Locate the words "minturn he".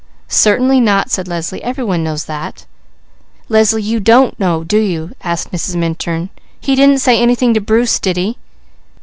5.75-6.73